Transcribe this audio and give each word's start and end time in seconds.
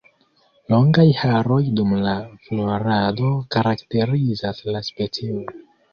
Longaj 0.73 1.03
haroj 1.17 1.59
dum 1.81 1.93
la 2.07 2.15
florado 2.47 3.29
karakterizas 3.57 4.65
la 4.75 4.83
specion. 4.89 5.39